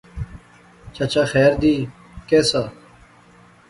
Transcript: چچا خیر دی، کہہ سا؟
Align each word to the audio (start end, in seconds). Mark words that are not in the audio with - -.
چچا 0.95 1.23
خیر 1.31 1.51
دی، 1.61 1.75
کہہ 2.29 2.47
سا؟ 2.49 2.61